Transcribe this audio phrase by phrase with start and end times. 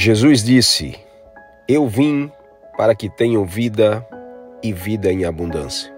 [0.00, 0.94] Jesus disse:
[1.66, 2.30] Eu vim
[2.76, 4.06] para que tenham vida
[4.62, 5.92] e vida em abundância.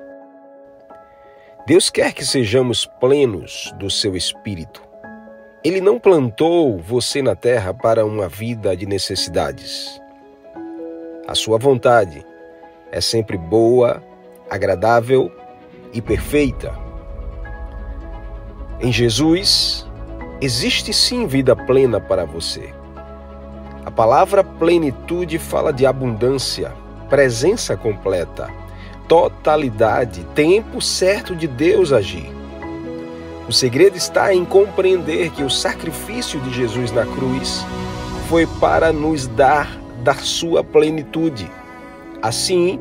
[1.67, 4.83] Deus quer que sejamos plenos do seu espírito.
[5.63, 10.01] Ele não plantou você na terra para uma vida de necessidades.
[11.29, 12.25] A sua vontade
[12.91, 14.03] é sempre boa,
[14.49, 15.31] agradável
[15.93, 16.75] e perfeita.
[18.81, 19.87] Em Jesus,
[20.41, 22.80] existe sim vida plena para você.
[23.91, 26.73] A palavra plenitude fala de abundância,
[27.09, 28.49] presença completa,
[29.09, 32.31] totalidade, tempo certo de Deus agir.
[33.49, 37.67] O segredo está em compreender que o sacrifício de Jesus na cruz
[38.29, 41.51] foi para nos dar da sua plenitude.
[42.23, 42.79] Assim,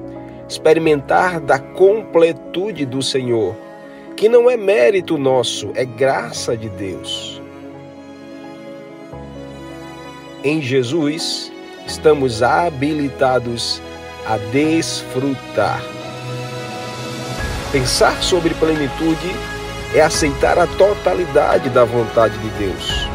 [0.47, 3.55] experimentar da completude do Senhor,
[4.15, 7.38] que não é mérito nosso, é graça de Deus.
[10.41, 11.51] Em Jesus,
[11.85, 13.81] estamos habilitados
[14.25, 15.83] a desfrutar.
[17.73, 19.35] Pensar sobre plenitude
[19.93, 23.05] é aceitar a totalidade da vontade de Deus.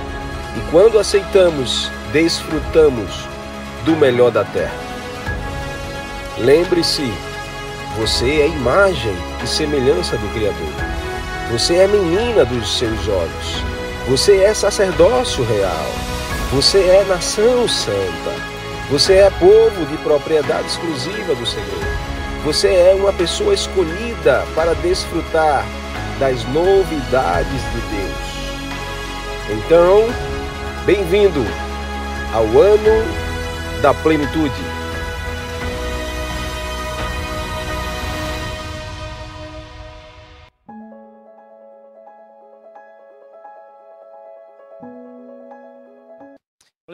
[0.55, 3.27] E quando aceitamos, desfrutamos
[3.87, 4.77] do melhor da terra.
[6.37, 7.11] Lembre-se,
[7.99, 10.75] você é imagem e semelhança do Criador.
[11.51, 13.65] Você é menina dos seus olhos.
[14.09, 16.14] Você é sacerdócio real.
[16.53, 18.55] Você é nação santa.
[18.91, 21.83] Você é povo de propriedade exclusiva do Senhor.
[22.45, 25.65] Você é uma pessoa escolhida para desfrutar
[26.21, 28.25] das novidades de Deus.
[29.51, 30.05] Então,
[30.85, 31.45] bem-vindo
[32.33, 33.05] ao ano
[33.83, 34.74] da plenitude.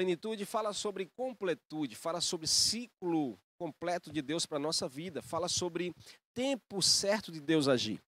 [0.01, 5.47] Plenitude fala sobre completude, fala sobre ciclo completo de Deus para a nossa vida, fala
[5.47, 5.95] sobre
[6.33, 8.01] tempo certo de Deus agir.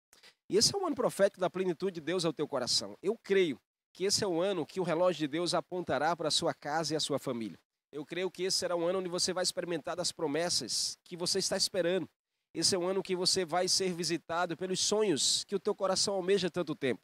[0.49, 2.97] E esse é o ano profético da plenitude de Deus ao teu coração.
[3.03, 3.61] Eu creio
[3.93, 6.95] que esse é o ano que o relógio de Deus apontará para a sua casa
[6.95, 7.59] e a sua família.
[7.93, 11.41] Eu creio que esse será o ano onde você vai experimentar das promessas que você
[11.41, 12.09] está esperando.
[12.55, 16.15] Esse é o ano que você vai ser visitado pelos sonhos que o teu coração
[16.15, 17.03] almeja tanto tempo.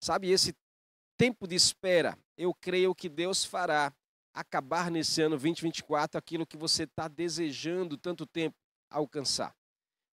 [0.00, 0.54] Sabe, esse
[1.18, 3.92] tempo de espera, eu creio que Deus fará
[4.34, 8.56] acabar nesse ano 2024 aquilo que você está desejando tanto tempo
[8.90, 9.54] alcançar.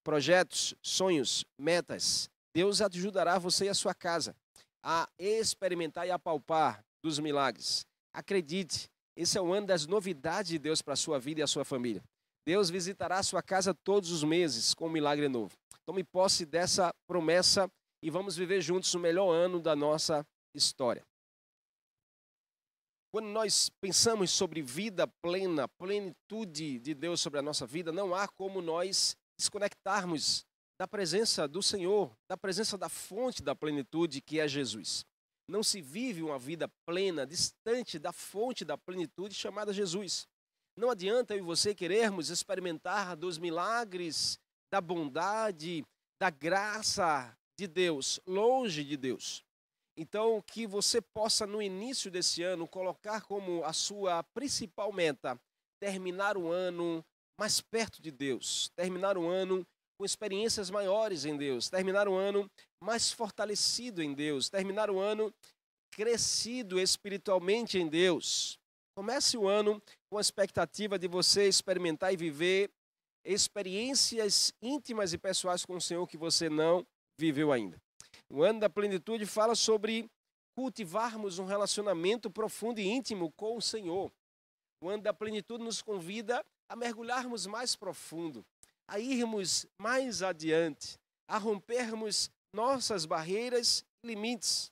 [0.04, 2.28] Projetos, sonhos, metas.
[2.54, 4.34] Deus ajudará você e a sua casa
[4.82, 7.84] a experimentar e apalpar dos milagres.
[8.12, 11.46] Acredite, esse é o ano das novidades de Deus para a sua vida e a
[11.46, 12.02] sua família.
[12.46, 15.54] Deus visitará a sua casa todos os meses com um milagre novo.
[15.84, 17.70] Tome posse dessa promessa
[18.02, 20.24] e vamos viver juntos o melhor ano da nossa
[20.54, 21.02] história.
[23.10, 28.28] Quando nós pensamos sobre vida plena, plenitude de Deus sobre a nossa vida, não há
[28.28, 30.44] como nós desconectarmos
[30.78, 35.04] da presença do Senhor, da presença da fonte da plenitude que é Jesus.
[35.48, 40.28] Não se vive uma vida plena distante da fonte da plenitude chamada Jesus.
[40.76, 44.38] Não adianta eu e você querermos experimentar dos milagres,
[44.70, 45.82] da bondade,
[46.20, 49.42] da graça de Deus, longe de Deus.
[50.00, 55.36] Então, que você possa, no início desse ano, colocar como a sua principal meta
[55.80, 57.04] terminar o ano
[57.36, 59.66] mais perto de Deus, terminar o ano
[59.98, 62.48] com experiências maiores em Deus, terminar o ano
[62.80, 65.34] mais fortalecido em Deus, terminar o ano
[65.90, 68.56] crescido espiritualmente em Deus.
[68.96, 72.70] Comece o ano com a expectativa de você experimentar e viver
[73.24, 76.86] experiências íntimas e pessoais com o Senhor que você não
[77.18, 77.80] viveu ainda.
[78.30, 80.10] O ano da plenitude fala sobre
[80.54, 84.12] cultivarmos um relacionamento profundo e íntimo com o Senhor.
[84.80, 88.44] O ano da plenitude nos convida a mergulharmos mais profundo,
[88.86, 94.70] a irmos mais adiante, a rompermos nossas barreiras e limites.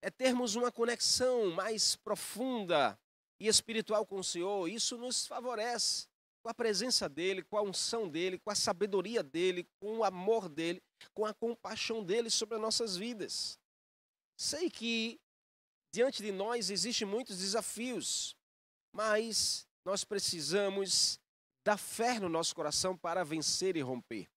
[0.00, 2.98] É termos uma conexão mais profunda
[3.40, 4.68] e espiritual com o Senhor.
[4.68, 6.06] Isso nos favorece
[6.44, 10.46] com a presença dele, com a unção dele, com a sabedoria dele, com o amor
[10.46, 10.82] dele,
[11.14, 13.58] com a compaixão dele sobre as nossas vidas.
[14.36, 15.18] Sei que
[15.90, 18.36] diante de nós existem muitos desafios,
[18.92, 21.18] mas nós precisamos
[21.64, 24.28] dar fé no nosso coração para vencer e romper.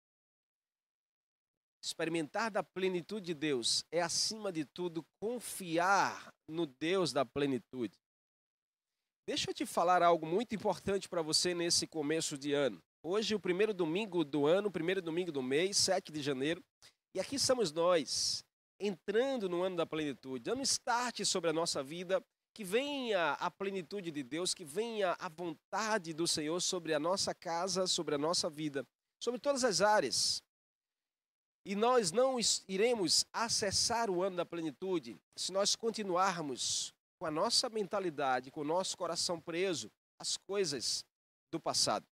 [1.84, 7.98] Experimentar da plenitude de Deus é, acima de tudo, confiar no Deus da plenitude.
[9.28, 12.82] Deixa eu te falar algo muito importante para você nesse começo de ano.
[13.04, 16.64] Hoje, o primeiro domingo do ano, primeiro domingo do mês, 7 de janeiro,
[17.14, 18.42] e aqui estamos nós,
[18.80, 24.12] entrando no ano da plenitude, dando start sobre a nossa vida, que venha a plenitude
[24.12, 28.50] de Deus, que venha a vontade do Senhor sobre a nossa casa, sobre a nossa
[28.50, 28.88] vida,
[29.22, 30.42] sobre todas as áreas.
[31.66, 37.70] E nós não iremos acessar o ano da plenitude se nós continuarmos com a nossa
[37.70, 41.04] mentalidade, com o nosso coração preso às coisas
[41.52, 42.06] do passado.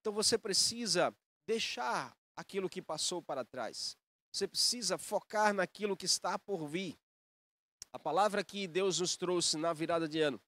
[0.00, 1.14] Então você precisa
[1.46, 3.96] deixar aquilo que passou para trás.
[4.32, 6.96] Você precisa focar naquilo que está por vir.
[7.92, 10.40] A palavra que Deus nos trouxe na virada de ano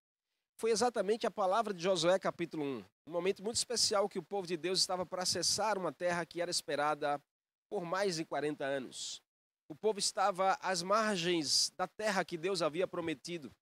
[0.58, 2.84] foi exatamente a palavra de Josué, capítulo 1.
[3.06, 6.40] Um momento muito especial que o povo de Deus estava para acessar uma terra que
[6.40, 7.22] era esperada
[7.68, 9.22] por mais de 40 anos.
[9.68, 13.52] O povo estava às margens da terra que Deus havia prometido.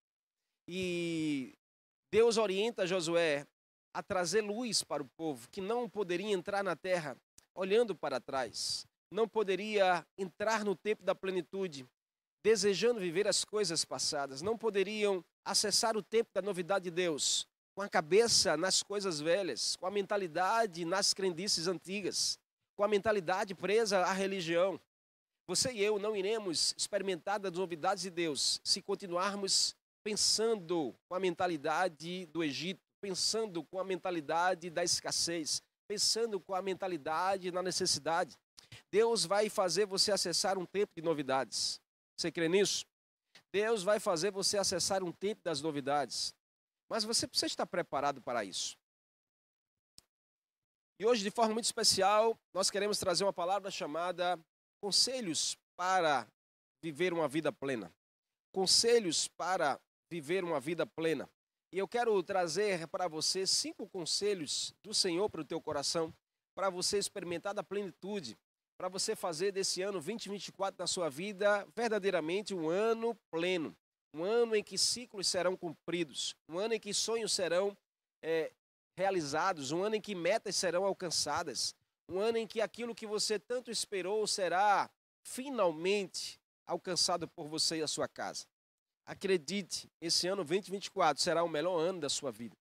[0.67, 1.55] E
[2.11, 3.47] Deus orienta Josué
[3.93, 7.17] a trazer luz para o povo, que não poderia entrar na terra
[7.55, 11.87] olhando para trás, não poderia entrar no tempo da plenitude,
[12.43, 17.83] desejando viver as coisas passadas, não poderiam acessar o tempo da novidade de Deus, com
[17.83, 22.39] a cabeça nas coisas velhas, com a mentalidade nas crendices antigas
[22.77, 24.81] com a mentalidade presa à religião.
[25.47, 31.21] Você e eu não iremos experimentar das novidades de Deus se continuarmos pensando com a
[31.21, 38.37] mentalidade do Egito, pensando com a mentalidade da escassez, pensando com a mentalidade na necessidade.
[38.91, 41.81] Deus vai fazer você acessar um tempo de novidades.
[42.17, 42.85] Você crê nisso?
[43.51, 46.35] Deus vai fazer você acessar um tempo das novidades.
[46.89, 48.77] Mas você precisa estar preparado para isso.
[50.99, 54.39] E hoje, de forma muito especial, nós queremos trazer uma palavra chamada
[54.81, 56.29] Conselhos para
[56.83, 57.93] viver uma vida plena.
[58.53, 59.81] Conselhos para
[60.15, 61.29] viver uma vida plena.
[61.73, 66.15] E eu quero trazer para você cinco conselhos do Senhor para o teu coração,
[66.55, 68.39] para você experimentar da plenitude,
[68.79, 73.77] para você fazer desse ano 2024 da sua vida verdadeiramente um ano pleno,
[74.15, 77.77] um ano em que ciclos serão cumpridos, um ano em que sonhos serão
[78.23, 78.53] é,
[78.97, 81.75] realizados, um ano em que metas serão alcançadas,
[82.09, 84.89] um ano em que aquilo que você tanto esperou será
[85.25, 88.47] finalmente alcançado por você e a sua casa.
[89.07, 92.57] Acredite, esse ano 2024 será o melhor ano da sua vida.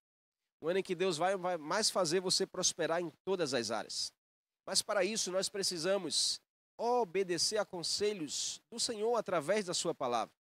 [0.61, 4.11] Um ano em que Deus vai, vai mais fazer você prosperar em todas as áreas.
[4.65, 6.39] Mas para isso nós precisamos
[6.77, 10.33] obedecer a conselhos do Senhor através da sua palavra.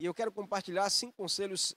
[0.00, 1.74] E eu quero compartilhar cinco conselhos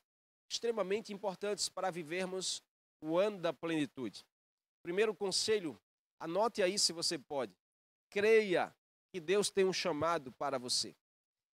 [0.50, 2.62] extremamente importantes para vivermos
[3.02, 4.24] o ano da plenitude.
[4.84, 5.80] Primeiro conselho,
[6.20, 7.54] anote aí se você pode.
[8.10, 8.74] Creia
[9.14, 10.94] que Deus tem um chamado para você.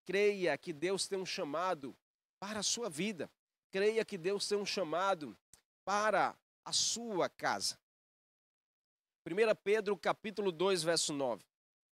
[0.06, 1.96] Creia que Deus tem um chamado
[2.39, 3.30] para a sua vida.
[3.72, 5.38] Creia que Deus tem um chamado
[5.84, 7.78] para a sua casa.
[9.25, 11.44] 1 Pedro capítulo 2, verso 9.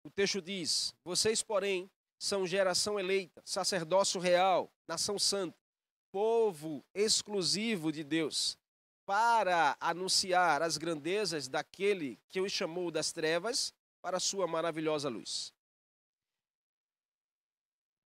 [0.03, 5.57] O texto diz: Vocês, porém, são geração eleita, sacerdócio real, nação santa,
[6.12, 8.57] povo exclusivo de Deus,
[9.06, 15.53] para anunciar as grandezas daquele que os chamou das trevas para a sua maravilhosa luz.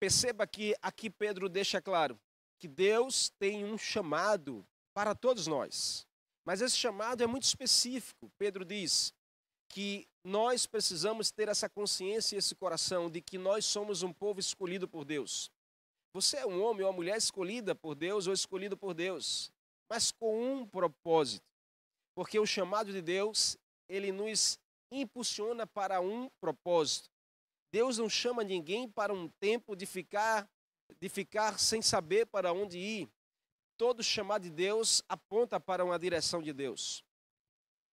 [0.00, 2.18] Perceba que aqui Pedro deixa claro
[2.58, 6.06] que Deus tem um chamado para todos nós.
[6.44, 8.30] Mas esse chamado é muito específico.
[8.38, 9.12] Pedro diz
[9.68, 14.40] que nós precisamos ter essa consciência e esse coração de que nós somos um povo
[14.40, 15.50] escolhido por Deus.
[16.12, 19.52] Você é um homem ou uma mulher escolhida por Deus ou escolhido por Deus
[19.88, 21.46] mas com um propósito.
[22.14, 23.56] Porque o chamado de Deus,
[23.88, 24.58] ele nos
[24.90, 27.08] impulsiona para um propósito.
[27.72, 30.48] Deus não chama ninguém para um tempo de ficar
[31.00, 33.08] de ficar sem saber para onde ir.
[33.76, 37.04] Todo chamado de Deus aponta para uma direção de Deus.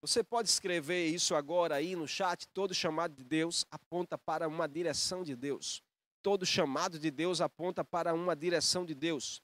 [0.01, 2.47] Você pode escrever isso agora aí no chat.
[2.49, 5.81] Todo chamado de Deus aponta para uma direção de Deus.
[6.21, 9.41] Todo chamado de Deus aponta para uma direção de Deus.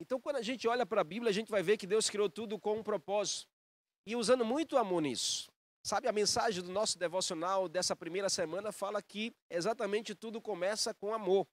[0.00, 2.28] Então, quando a gente olha para a Bíblia, a gente vai ver que Deus criou
[2.28, 3.48] tudo com um propósito.
[4.06, 5.50] E usando muito amor nisso.
[5.84, 11.14] Sabe, a mensagem do nosso devocional dessa primeira semana fala que exatamente tudo começa com
[11.14, 11.46] amor.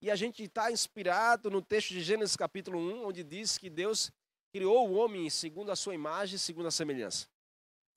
[0.00, 4.10] E a gente está inspirado no texto de Gênesis capítulo 1, onde diz que Deus
[4.52, 7.28] criou o homem segundo a sua imagem, segundo a semelhança.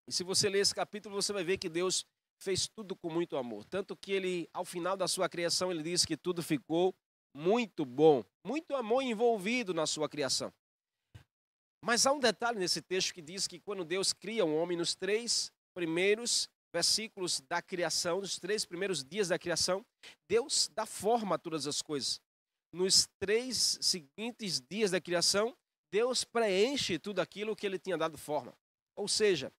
[0.08, 2.06] E se você ler esse capítulo, você vai ver que Deus
[2.40, 3.64] fez tudo com muito amor.
[3.66, 6.94] Tanto que ele, ao final da sua criação, ele diz que tudo ficou
[7.34, 10.52] muito bom, muito amor envolvido na sua criação.
[11.84, 14.96] Mas há um detalhe nesse texto que diz que quando Deus cria um homem nos
[14.96, 19.86] três primeiros versículos da criação, nos três primeiros dias da criação,
[20.28, 22.20] Deus dá forma a todas as coisas.
[22.74, 25.56] Nos três seguintes dias da criação,
[25.92, 28.54] Deus preenche tudo aquilo que ele tinha dado forma.
[28.96, 29.52] Ou seja,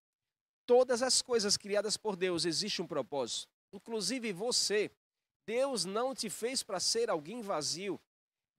[0.66, 3.48] todas as coisas criadas por Deus existe um propósito.
[3.72, 4.90] Inclusive você,
[5.46, 8.00] Deus não te fez para ser alguém vazio.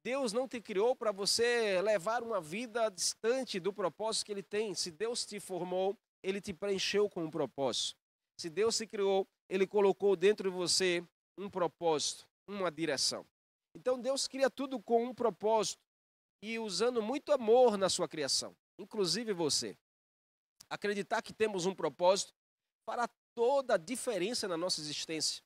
[0.03, 4.75] Deus não te criou para você levar uma vida distante do propósito que Ele tem.
[4.75, 8.02] Se Deus te formou, Ele te preencheu com um propósito.
[8.37, 11.03] Se Deus te criou, Ele colocou dentro de você
[11.37, 13.25] um propósito, uma direção.
[13.75, 15.81] Então Deus cria tudo com um propósito
[16.41, 19.77] e usando muito amor na sua criação, inclusive você.
[20.69, 22.33] Acreditar que temos um propósito
[22.85, 25.43] fará toda a diferença na nossa existência.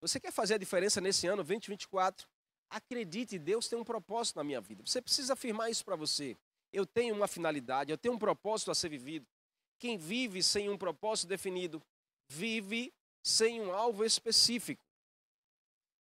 [0.00, 2.26] Você quer fazer a diferença nesse ano 2024?
[2.70, 4.82] Acredite, Deus tem um propósito na minha vida.
[4.84, 6.36] Você precisa afirmar isso para você.
[6.72, 9.26] Eu tenho uma finalidade, eu tenho um propósito a ser vivido.
[9.78, 11.82] Quem vive sem um propósito definido,
[12.32, 14.84] vive sem um alvo específico.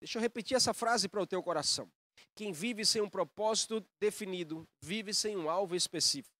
[0.01, 1.91] Deixa eu repetir essa frase para o teu coração.
[2.35, 6.35] Quem vive sem um propósito definido, vive sem um alvo específico.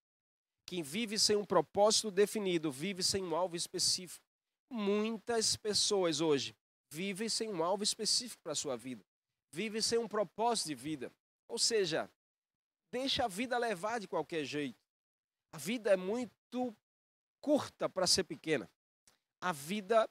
[0.67, 4.25] Quem vive sem um propósito definido, vive sem um alvo específico.
[4.71, 6.55] Muitas pessoas hoje
[6.91, 9.05] vivem sem um alvo específico para a sua vida
[9.51, 11.13] vive sem um propósito de vida.
[11.49, 12.11] Ou seja,
[12.91, 14.79] deixa a vida levar de qualquer jeito.
[15.53, 16.75] A vida é muito
[17.41, 18.71] curta para ser pequena.
[19.41, 20.09] A vida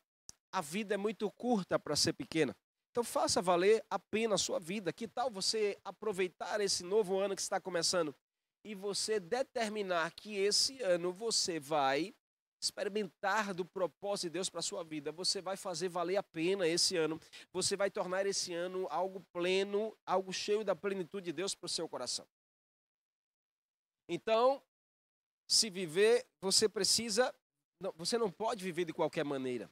[0.52, 2.56] a vida é muito curta para ser pequena.
[2.92, 4.92] Então faça valer a pena a sua vida.
[4.92, 8.16] Que tal você aproveitar esse novo ano que está começando
[8.64, 12.14] e você determinar que esse ano você vai
[12.62, 16.98] experimentar do propósito de Deus para sua vida, você vai fazer valer a pena esse
[16.98, 17.20] ano.
[17.54, 21.70] Você vai tornar esse ano algo pleno, algo cheio da plenitude de Deus para o
[21.70, 22.28] seu coração.
[24.10, 24.62] Então,
[25.48, 27.34] se viver, você precisa,
[27.96, 29.70] você não pode viver de qualquer maneira.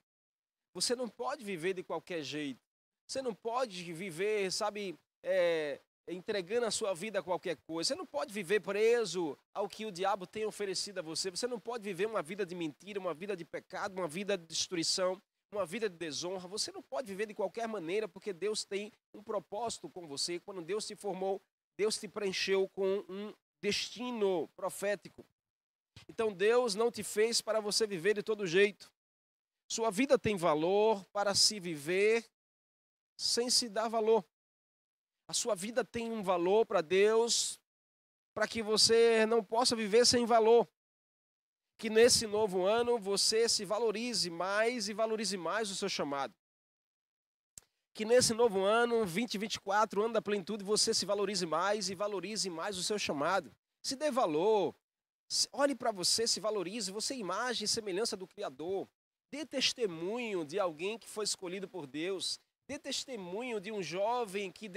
[0.74, 2.60] Você não pode viver de qualquer jeito.
[3.06, 7.90] Você não pode viver, sabe, é, entregando a sua vida a qualquer coisa.
[7.90, 11.32] Você não pode viver preso ao que o diabo tem oferecido a você.
[11.32, 14.46] Você não pode viver uma vida de mentira, uma vida de pecado, uma vida de
[14.46, 15.22] destruição,
[15.52, 16.48] uma vida de desonra.
[16.48, 20.40] Você não pode viver de qualquer maneira, porque Deus tem um propósito com você.
[20.40, 21.42] Quando Deus te formou,
[21.78, 25.26] Deus te preencheu com um destino profético.
[26.08, 28.92] Então Deus não te fez para você viver de todo jeito.
[29.68, 32.26] Sua vida tem valor para se viver
[33.18, 34.24] sem se dar valor.
[35.28, 37.60] A sua vida tem um valor para Deus,
[38.34, 40.68] para que você não possa viver sem valor.
[41.78, 46.34] Que nesse novo ano você se valorize mais e valorize mais o seu chamado.
[47.94, 52.78] Que nesse novo ano, 2024, ano da plenitude, você se valorize mais e valorize mais
[52.78, 53.52] o seu chamado.
[53.82, 54.76] Se dê valor,
[55.52, 58.88] olhe para você, se valorize, você é imagem e semelhança do Criador.
[59.32, 62.40] Dê testemunho de alguém que foi escolhido por Deus.
[62.68, 64.70] Dê testemunho de um jovem que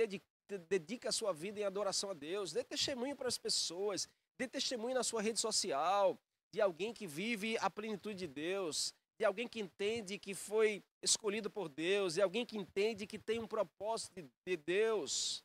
[0.68, 4.94] dedica a sua vida em adoração a Deus, dê testemunho para as pessoas, dê testemunho
[4.94, 6.18] na sua rede social
[6.52, 11.48] de alguém que vive a plenitude de Deus, de alguém que entende que foi escolhido
[11.48, 15.44] por Deus, de alguém que entende que tem um propósito de Deus.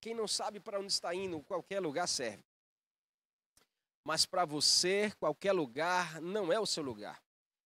[0.00, 2.42] Quem não sabe para onde está indo, qualquer lugar serve.
[4.04, 7.22] Mas para você, qualquer lugar não é o seu lugar.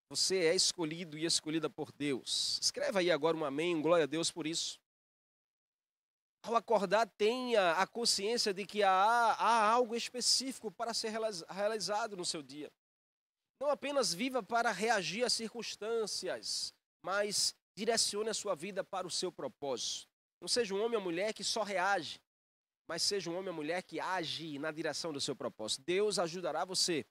[0.08, 2.58] Você é escolhido e escolhida por Deus.
[2.62, 4.80] Escreva aí agora um amém, glória a Deus por isso
[6.42, 11.12] ao acordar, tenha a consciência de que há, há algo específico para ser
[11.48, 12.70] realizado no seu dia.
[13.60, 19.32] Não apenas viva para reagir às circunstâncias, mas direcione a sua vida para o seu
[19.32, 20.08] propósito.
[20.40, 22.20] Não seja um homem ou mulher que só reage,
[22.88, 25.82] mas seja um homem ou mulher que age na direção do seu propósito.
[25.84, 27.06] Deus ajudará você.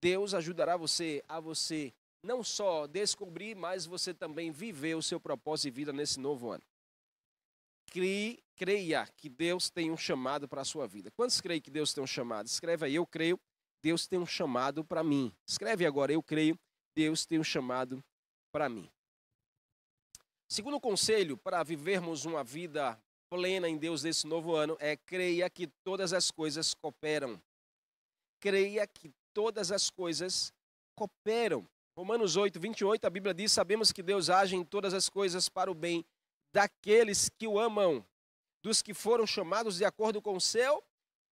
[0.00, 5.64] Deus ajudará você a você não só descobrir, mas você também viver o seu propósito
[5.64, 6.62] de vida nesse novo ano.
[7.86, 11.10] Crie, creia que Deus tem um chamado para a sua vida.
[11.10, 12.46] Quantos creem que Deus tem um chamado?
[12.46, 13.38] Escreve aí, eu creio,
[13.82, 15.32] Deus tem um chamado para mim.
[15.46, 16.58] Escreve agora, eu creio,
[16.94, 18.02] Deus tem um chamado
[18.50, 18.90] para mim.
[20.48, 23.00] Segundo conselho para vivermos uma vida
[23.30, 27.40] plena em Deus nesse novo ano é creia que todas as coisas cooperam.
[28.40, 30.52] Creia que todas as coisas
[30.94, 31.66] cooperam.
[31.96, 35.70] Romanos 8, 28, a Bíblia diz: Sabemos que Deus age em todas as coisas para
[35.70, 36.04] o bem
[36.52, 38.04] daqueles que o amam,
[38.62, 40.82] dos que foram chamados de acordo com o seu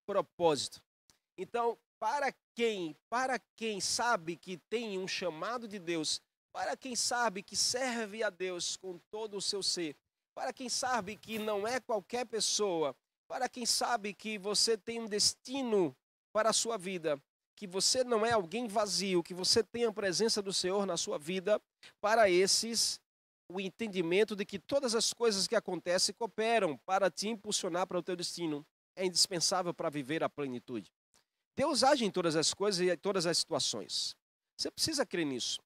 [0.05, 0.83] propósito.
[1.37, 6.21] Então, para quem, para quem sabe que tem um chamado de Deus,
[6.53, 9.97] para quem sabe que serve a Deus com todo o seu ser,
[10.35, 12.97] para quem sabe que não é qualquer pessoa,
[13.29, 15.97] para quem sabe que você tem um destino
[16.33, 17.21] para a sua vida,
[17.57, 21.19] que você não é alguém vazio, que você tem a presença do Senhor na sua
[21.19, 21.61] vida,
[22.01, 23.01] para esses
[23.49, 28.03] o entendimento de que todas as coisas que acontecem cooperam para te impulsionar para o
[28.03, 28.67] teu destino.
[28.97, 30.91] É indispensável para viver a plenitude.
[31.57, 34.17] Deus age em todas as coisas e em todas as situações.
[34.57, 35.61] Você precisa crer nisso.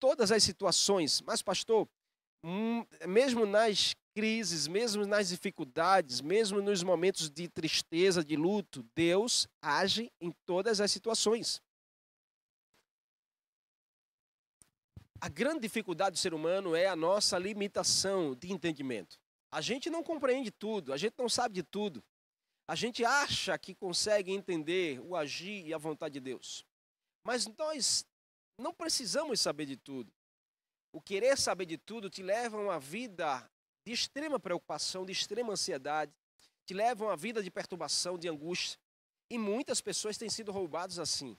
[0.00, 1.88] Todas as situações, mas pastor,
[3.06, 10.12] mesmo nas crises, mesmo nas dificuldades, mesmo nos momentos de tristeza, de luto, Deus age
[10.20, 11.62] em todas as situações.
[15.20, 19.20] A grande dificuldade do ser humano é a nossa limitação de entendimento.
[19.52, 22.02] A gente não compreende tudo, a gente não sabe de tudo.
[22.66, 26.64] A gente acha que consegue entender o agir e a vontade de Deus.
[27.24, 28.04] Mas nós
[28.58, 30.12] não precisamos saber de tudo.
[30.92, 33.50] O querer saber de tudo te leva a uma vida
[33.84, 36.12] de extrema preocupação, de extrema ansiedade,
[36.66, 38.78] te leva a uma vida de perturbação, de angústia.
[39.30, 41.36] E muitas pessoas têm sido roubadas assim.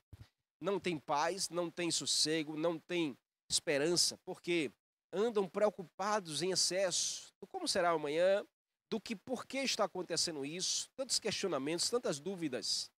[0.59, 3.15] Não tem paz, não tem sossego, não tem
[3.47, 4.71] esperança, porque
[5.11, 8.43] andam preocupados em excesso do como será amanhã,
[8.89, 12.91] do que por que está acontecendo isso, tantos questionamentos, tantas dúvidas.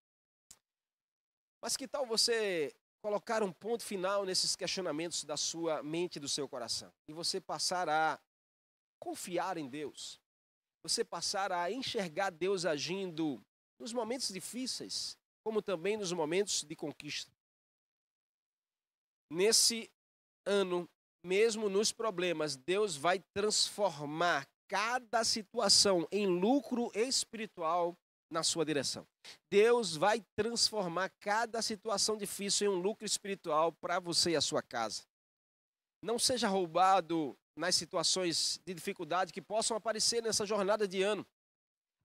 [1.60, 2.74] Mas que tal você
[3.06, 7.40] colocar um ponto final nesses questionamentos da sua mente e do seu coração e você
[7.40, 8.20] passar a
[8.98, 10.20] confiar em Deus,
[10.82, 13.40] você passar a enxergar Deus agindo
[13.78, 17.30] nos momentos difíceis, como também nos momentos de conquista.
[19.30, 19.88] Nesse
[20.44, 20.88] ano,
[21.24, 27.96] mesmo nos problemas, Deus vai transformar cada situação em lucro espiritual
[28.30, 29.06] na sua direção.
[29.50, 34.62] Deus vai transformar cada situação difícil em um lucro espiritual para você e a sua
[34.62, 35.02] casa.
[36.02, 41.26] Não seja roubado nas situações de dificuldade que possam aparecer nessa jornada de ano.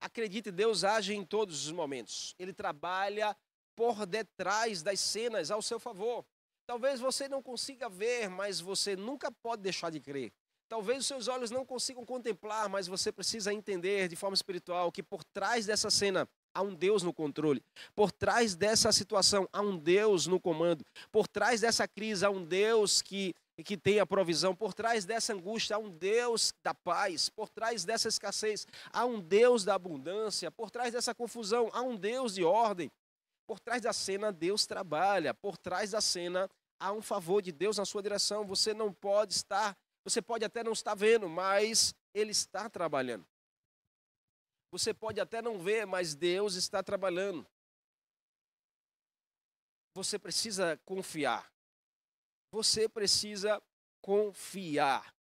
[0.00, 2.34] Acredite, Deus age em todos os momentos.
[2.38, 3.36] Ele trabalha
[3.76, 6.24] por detrás das cenas ao seu favor.
[6.66, 10.32] Talvez você não consiga ver, mas você nunca pode deixar de crer.
[10.72, 15.02] Talvez os seus olhos não consigam contemplar, mas você precisa entender de forma espiritual que
[15.02, 17.62] por trás dessa cena há um Deus no controle.
[17.94, 20.82] Por trás dessa situação há um Deus no comando.
[21.10, 24.56] Por trás dessa crise há um Deus que que tem a provisão.
[24.56, 27.28] Por trás dessa angústia há um Deus da paz.
[27.28, 30.50] Por trás dessa escassez há um Deus da abundância.
[30.50, 32.90] Por trás dessa confusão há um Deus de ordem.
[33.46, 35.34] Por trás da cena, Deus trabalha.
[35.34, 36.48] Por trás da cena,
[36.80, 38.46] há um favor de Deus na sua direção.
[38.46, 43.26] Você não pode estar, você pode até não estar vendo, mas Ele está trabalhando.
[44.70, 47.46] Você pode até não ver, mas Deus está trabalhando.
[49.94, 51.52] Você precisa confiar.
[52.50, 53.62] Você precisa
[54.00, 55.14] confiar.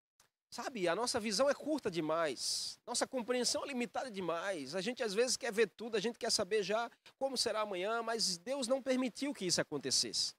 [0.50, 4.74] Sabe, a nossa visão é curta demais, nossa compreensão é limitada demais.
[4.74, 8.02] A gente às vezes quer ver tudo, a gente quer saber já como será amanhã,
[8.02, 10.34] mas Deus não permitiu que isso acontecesse.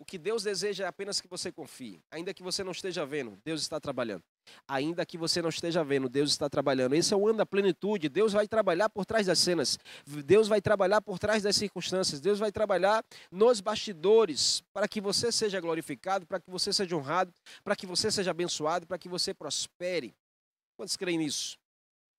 [0.00, 2.00] O que Deus deseja é apenas que você confie.
[2.08, 4.22] Ainda que você não esteja vendo, Deus está trabalhando.
[4.66, 6.94] Ainda que você não esteja vendo, Deus está trabalhando.
[6.94, 8.08] Esse é o ano da plenitude.
[8.08, 9.76] Deus vai trabalhar por trás das cenas.
[10.24, 12.20] Deus vai trabalhar por trás das circunstâncias.
[12.20, 17.34] Deus vai trabalhar nos bastidores para que você seja glorificado, para que você seja honrado,
[17.64, 20.14] para que você seja abençoado, para que você prospere.
[20.76, 21.58] Quantos creem nisso?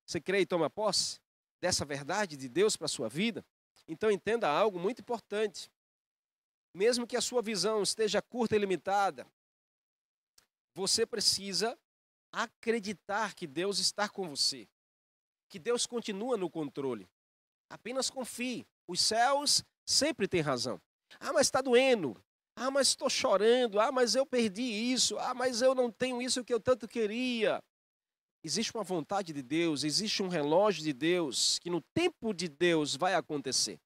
[0.06, 1.18] Você crê e toma posse
[1.62, 3.46] dessa verdade de Deus para a sua vida?
[3.88, 5.72] Então entenda algo muito importante
[6.74, 9.26] mesmo que a sua visão esteja curta e limitada,
[10.74, 11.78] você precisa
[12.32, 14.68] acreditar que Deus está com você,
[15.50, 17.08] que Deus continua no controle.
[17.70, 18.66] Apenas confie.
[18.88, 20.82] Os céus sempre têm razão.
[21.20, 22.20] Ah, mas está doendo.
[22.56, 23.80] Ah, mas estou chorando.
[23.80, 25.18] Ah, mas eu perdi isso.
[25.20, 27.64] Ah, mas eu não tenho isso que eu tanto queria.
[28.44, 32.96] Existe uma vontade de Deus, existe um relógio de Deus que no tempo de Deus
[32.96, 33.78] vai acontecer.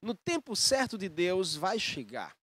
[0.00, 2.36] No tempo certo de Deus vai chegar.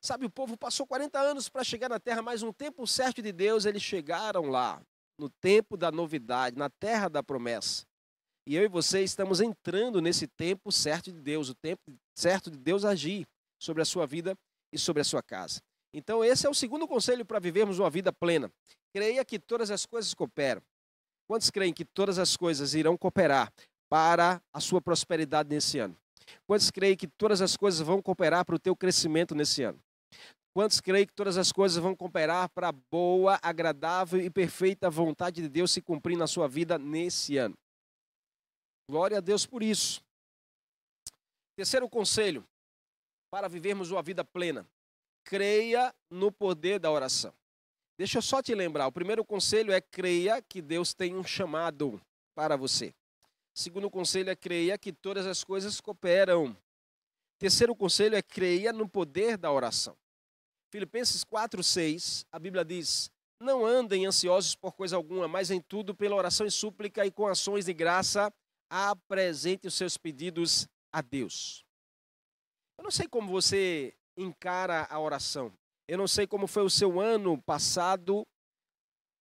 [0.00, 3.32] Sabe, o povo passou 40 anos para chegar na terra, mas no tempo certo de
[3.32, 4.82] Deus eles chegaram lá,
[5.18, 7.84] no tempo da novidade, na terra da promessa.
[8.46, 11.82] E eu e você estamos entrando nesse tempo certo de Deus, o tempo
[12.14, 13.26] certo de Deus agir
[13.60, 14.36] sobre a sua vida
[14.72, 15.60] e sobre a sua casa.
[15.94, 18.50] Então, esse é o segundo conselho para vivermos uma vida plena.
[18.92, 20.62] Creia que todas as coisas cooperam.
[21.28, 23.52] Quantos creem que todas as coisas irão cooperar
[23.88, 25.96] para a sua prosperidade nesse ano?
[26.46, 29.78] Quantos creem que todas as coisas vão cooperar para o teu crescimento nesse ano?
[30.54, 35.40] Quantos creem que todas as coisas vão cooperar para a boa, agradável e perfeita vontade
[35.40, 37.56] de Deus se cumprir na sua vida nesse ano?
[38.88, 40.02] Glória a Deus por isso.
[41.56, 42.44] Terceiro conselho
[43.30, 44.66] para vivermos uma vida plena:
[45.24, 47.32] creia no poder da oração.
[47.96, 52.00] Deixa eu só te lembrar: o primeiro conselho é creia que Deus tem um chamado
[52.34, 52.92] para você.
[53.54, 56.56] Segundo conselho é creia que todas as coisas cooperam.
[57.38, 59.96] Terceiro conselho é creia no poder da oração.
[60.70, 65.94] Filipenses 4, 6, a Bíblia diz: Não andem ansiosos por coisa alguma, mas em tudo,
[65.94, 68.32] pela oração e súplica e com ações de graça,
[68.70, 71.62] apresente os seus pedidos a Deus.
[72.78, 75.52] Eu não sei como você encara a oração.
[75.86, 78.26] Eu não sei como foi o seu ano passado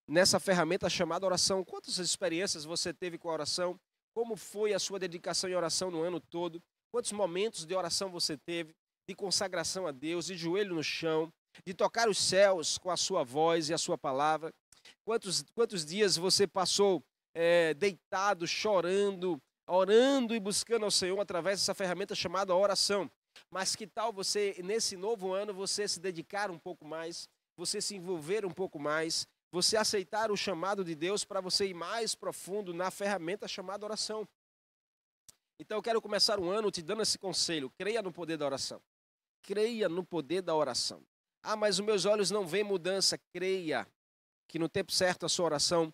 [0.07, 1.65] nessa ferramenta chamada oração.
[1.65, 3.77] Quantas experiências você teve com a oração?
[4.13, 6.61] Como foi a sua dedicação em oração no ano todo?
[6.91, 8.75] Quantos momentos de oração você teve?
[9.07, 11.31] De consagração a Deus, de joelho no chão,
[11.65, 14.53] de tocar os céus com a sua voz e a sua palavra?
[15.05, 21.73] Quantos, quantos dias você passou é, deitado, chorando, orando e buscando ao Senhor através dessa
[21.73, 23.09] ferramenta chamada oração?
[23.49, 27.95] Mas que tal você, nesse novo ano, você se dedicar um pouco mais, você se
[27.95, 32.73] envolver um pouco mais, você aceitar o chamado de Deus para você ir mais profundo
[32.73, 34.27] na ferramenta chamada oração.
[35.59, 38.81] Então eu quero começar um ano te dando esse conselho: creia no poder da oração.
[39.43, 41.03] Creia no poder da oração.
[41.43, 43.17] Ah, mas os meus olhos não veem mudança.
[43.33, 43.87] Creia
[44.47, 45.93] que no tempo certo a sua oração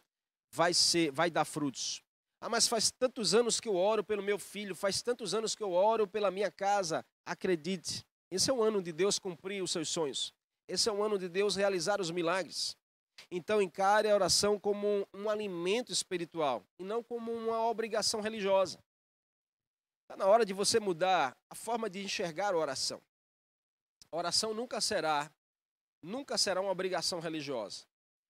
[0.52, 2.04] vai ser, vai dar frutos.
[2.39, 5.63] Ah, mas faz tantos anos que eu oro pelo meu filho, faz tantos anos que
[5.63, 7.04] eu oro pela minha casa.
[7.26, 10.34] Acredite, esse é o ano de Deus cumprir os seus sonhos.
[10.67, 12.76] Esse é o ano de Deus realizar os milagres.
[13.30, 18.80] Então encare a oração como um, um alimento espiritual e não como uma obrigação religiosa.
[20.03, 23.01] Está na hora de você mudar a forma de enxergar a oração.
[24.10, 25.30] A oração nunca será,
[26.01, 27.86] nunca será uma obrigação religiosa.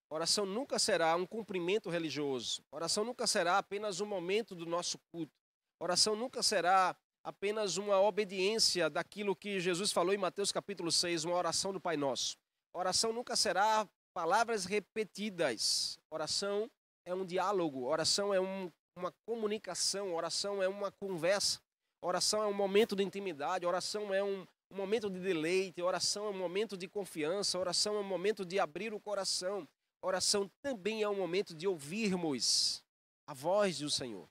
[0.09, 2.63] A oração nunca será um cumprimento religioso.
[2.71, 5.33] A oração nunca será apenas um momento do nosso culto.
[5.79, 11.25] A oração nunca será apenas uma obediência daquilo que Jesus falou em Mateus capítulo 6,
[11.25, 12.37] uma oração do Pai Nosso.
[12.73, 15.99] A oração nunca será palavras repetidas.
[16.09, 16.67] Oração
[17.05, 21.59] é um diálogo, oração é um, uma comunicação, oração é uma conversa,
[22.01, 26.29] oração é um momento de intimidade, oração é um, um momento de deleite, oração é
[26.31, 29.67] um momento de confiança, oração é um momento de abrir o coração,
[30.01, 32.83] oração também é um momento de ouvirmos
[33.27, 34.27] a voz do Senhor.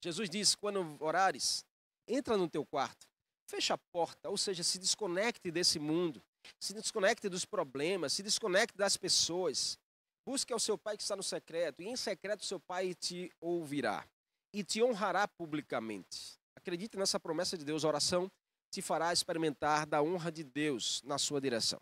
[0.00, 1.64] Jesus disse: quando orares,
[2.06, 3.08] entra no teu quarto,
[3.44, 6.22] fecha a porta, ou seja, se desconecte desse mundo,
[6.58, 9.78] se desconecte dos problemas, se desconecte das pessoas.
[10.24, 14.06] Busque ao seu pai que está no secreto, e em secreto seu pai te ouvirá
[14.52, 16.38] e te honrará publicamente.
[16.54, 18.30] Acredite nessa promessa de Deus, a oração
[18.70, 21.80] te fará experimentar da honra de Deus na sua direção.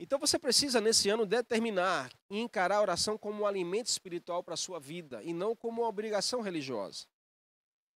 [0.00, 4.54] Então você precisa nesse ano determinar e encarar a oração como um alimento espiritual para
[4.54, 7.06] a sua vida e não como uma obrigação religiosa.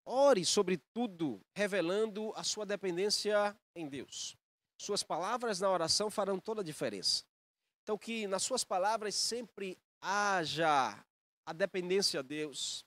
[0.05, 4.37] Ore sobre tudo, revelando a sua dependência em Deus.
[4.77, 7.25] Suas palavras na oração farão toda a diferença.
[7.83, 11.05] Então, que nas suas palavras sempre haja
[11.47, 12.85] a dependência a Deus.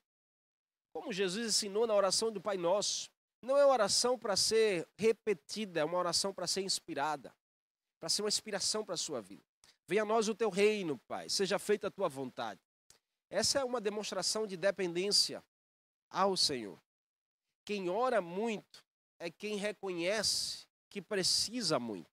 [0.93, 3.09] Como Jesus ensinou na oração do Pai Nosso,
[3.41, 7.33] não é uma oração para ser repetida, é uma oração para ser inspirada,
[7.99, 9.43] para ser uma inspiração para a sua vida.
[9.87, 12.59] Venha a nós o teu reino, Pai, seja feita a tua vontade.
[13.29, 15.43] Essa é uma demonstração de dependência
[16.09, 16.79] ao Senhor.
[17.65, 18.85] Quem ora muito
[19.19, 22.09] é quem reconhece que precisa muito.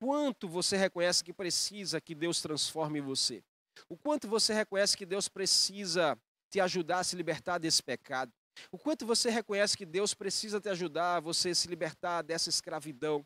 [0.00, 3.44] Quanto você reconhece que precisa que Deus transforme você?
[3.88, 6.18] O quanto você reconhece que Deus precisa
[6.50, 8.32] te ajudar a se libertar desse pecado?
[8.72, 13.24] O quanto você reconhece que Deus precisa te ajudar a você se libertar dessa escravidão,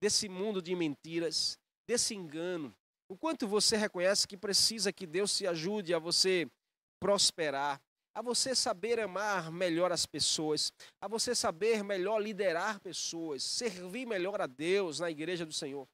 [0.00, 2.74] desse mundo de mentiras, desse engano?
[3.08, 6.50] O quanto você reconhece que precisa que Deus te ajude a você
[6.98, 7.80] prosperar,
[8.14, 14.40] a você saber amar melhor as pessoas, a você saber melhor liderar pessoas, servir melhor
[14.40, 15.88] a Deus na igreja do Senhor.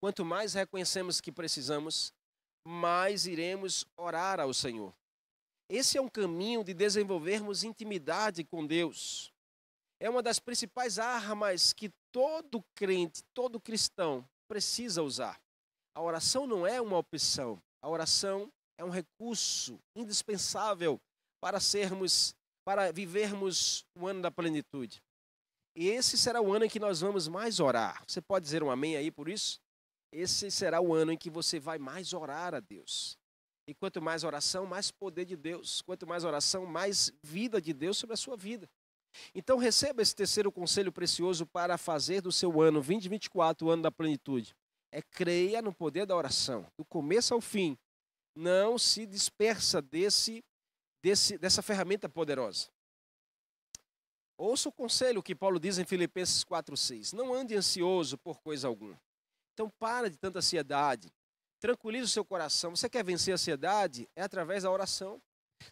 [0.00, 2.12] Quanto mais reconhecemos que precisamos,
[2.64, 4.94] mais iremos orar ao Senhor.
[5.68, 9.32] Esse é um caminho de desenvolvermos intimidade com Deus.
[9.98, 15.40] É uma das principais armas que todo crente, todo cristão precisa usar.
[15.94, 21.00] A oração não é uma opção, a oração é um recurso indispensável
[21.40, 25.00] para sermos, para vivermos o ano da plenitude.
[25.76, 28.02] E esse será o ano em que nós vamos mais orar.
[28.06, 29.60] Você pode dizer um amém aí por isso?
[30.12, 33.16] Esse será o ano em que você vai mais orar a Deus.
[33.68, 35.80] E quanto mais oração, mais poder de Deus.
[35.82, 38.68] Quanto mais oração, mais vida de Deus sobre a sua vida.
[39.34, 43.92] Então receba esse terceiro conselho precioso para fazer do seu ano 2024 o ano da
[43.92, 44.54] plenitude.
[44.90, 47.78] É creia no poder da oração, do começo ao fim,
[48.34, 50.44] não se dispersa desse,
[51.02, 52.68] desse, dessa ferramenta poderosa.
[54.36, 57.12] Ouça o conselho que Paulo diz em Filipenses 4,6.
[57.12, 59.00] Não ande ansioso por coisa alguma.
[59.52, 61.12] Então para de tanta ansiedade.
[61.60, 62.74] Tranquilize o seu coração.
[62.74, 64.08] Você quer vencer a ansiedade?
[64.16, 65.22] É através da oração.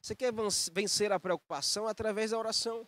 [0.01, 0.33] Você quer
[0.73, 1.89] vencer a preocupação?
[1.89, 2.87] É através da oração.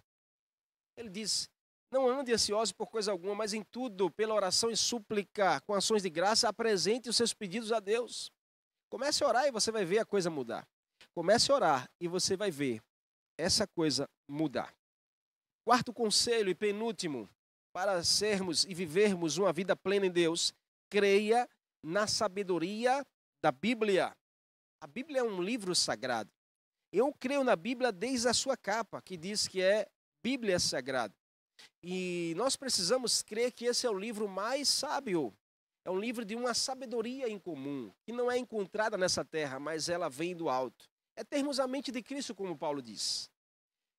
[0.97, 1.51] Ele diz:
[1.91, 6.03] Não ande ansioso por coisa alguma, mas em tudo, pela oração e súplica, com ações
[6.03, 8.31] de graça, apresente os seus pedidos a Deus.
[8.93, 10.69] Comece a orar e você vai ver a coisa mudar.
[11.15, 12.83] Comece a orar e você vai ver
[13.39, 14.71] essa coisa mudar.
[15.65, 17.27] Quarto conselho e penúltimo,
[17.73, 20.53] para sermos e vivermos uma vida plena em Deus,
[20.91, 21.49] creia
[21.83, 23.03] na sabedoria
[23.43, 24.15] da Bíblia.
[24.79, 26.31] A Bíblia é um livro sagrado.
[26.93, 29.89] Eu creio na Bíblia desde a sua capa, que diz que é
[30.23, 31.15] Bíblia Sagrada.
[31.83, 35.35] E nós precisamos crer que esse é o livro mais sábio.
[35.85, 40.09] É um livro de uma sabedoria incomum, que não é encontrada nessa terra, mas ela
[40.09, 40.89] vem do alto.
[41.17, 43.31] É termos a mente de Cristo, como Paulo diz.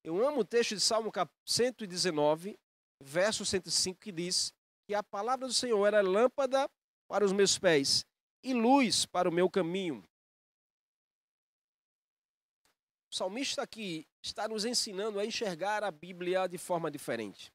[0.02, 1.12] Eu amo o texto de Salmo
[1.44, 2.58] 119,
[3.00, 4.52] verso 105, que diz
[4.86, 6.68] que a palavra do Senhor era lâmpada
[7.06, 8.04] para os meus pés
[8.42, 10.02] e luz para o meu caminho.
[13.10, 17.53] O salmista aqui está nos ensinando a enxergar a Bíblia de forma diferente.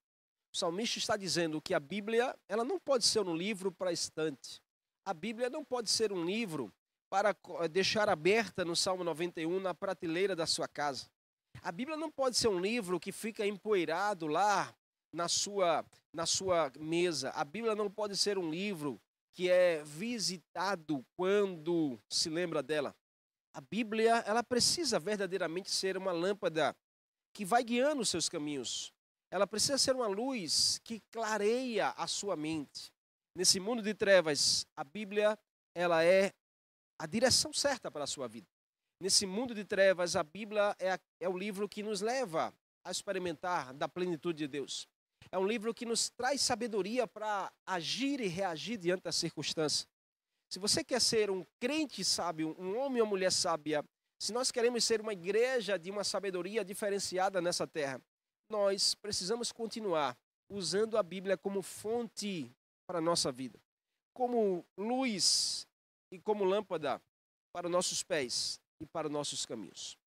[0.53, 4.61] O salmista está dizendo que a Bíblia ela não pode ser um livro para estante.
[5.05, 6.73] A Bíblia não pode ser um livro
[7.09, 7.35] para
[7.69, 11.07] deixar aberta no Salmo 91 na prateleira da sua casa.
[11.61, 14.73] A Bíblia não pode ser um livro que fica empoeirado lá
[15.11, 17.31] na sua, na sua mesa.
[17.31, 19.01] A Bíblia não pode ser um livro
[19.33, 22.95] que é visitado quando se lembra dela.
[23.53, 26.75] A Bíblia, ela precisa verdadeiramente ser uma lâmpada
[27.33, 28.93] que vai guiando os seus caminhos.
[29.31, 32.91] Ela precisa ser uma luz que clareia a sua mente.
[33.35, 35.37] Nesse mundo de trevas, a Bíblia,
[35.75, 36.33] ela é
[36.97, 38.47] a direção certa para a sua vida.
[38.99, 42.91] Nesse mundo de trevas, a Bíblia é, a, é o livro que nos leva a
[42.91, 44.87] experimentar da plenitude de Deus.
[45.31, 49.87] É um livro que nos traz sabedoria para agir e reagir diante das circunstâncias.
[50.49, 53.85] Se você quer ser um crente sábio, um homem ou mulher sábia,
[54.19, 58.01] se nós queremos ser uma igreja de uma sabedoria diferenciada nessa terra,
[58.49, 60.17] nós precisamos continuar
[60.49, 62.51] usando a Bíblia como fonte
[62.87, 63.59] para a nossa vida,
[64.13, 65.67] como luz
[66.11, 67.01] e como lâmpada
[67.53, 69.97] para nossos pés e para nossos caminhos.